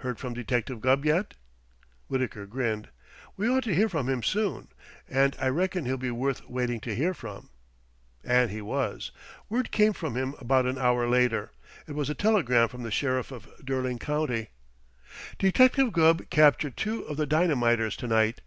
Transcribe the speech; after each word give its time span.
Heard 0.00 0.18
from 0.18 0.34
Detective 0.34 0.82
Gubb 0.82 1.06
yet?" 1.06 1.36
Wittaker 2.10 2.44
grinned. 2.44 2.90
"We 3.34 3.48
ought 3.48 3.62
to 3.64 3.74
hear 3.74 3.88
from 3.88 4.10
him 4.10 4.22
soon. 4.22 4.68
And 5.08 5.34
I 5.40 5.48
reckon 5.48 5.86
he'll 5.86 5.96
be 5.96 6.10
worth 6.10 6.46
waiting 6.46 6.80
to 6.80 6.94
hear 6.94 7.14
from." 7.14 7.48
And 8.22 8.50
he 8.50 8.60
was. 8.60 9.10
Word 9.48 9.70
came 9.70 9.94
from 9.94 10.16
him 10.18 10.34
about 10.38 10.66
an 10.66 10.76
hour 10.76 11.08
later. 11.08 11.50
It 11.86 11.92
was 11.92 12.10
a 12.10 12.14
telegram 12.14 12.68
from 12.68 12.82
the 12.82 12.90
Sheriff 12.90 13.32
of 13.32 13.48
Derling 13.64 14.00
County: 14.00 14.48
Detective 15.38 15.94
Gubb 15.94 16.28
captured 16.28 16.76
two 16.76 17.00
of 17.04 17.16
the 17.16 17.24
dynamiters 17.24 17.96
to 17.96 18.06
night. 18.06 18.42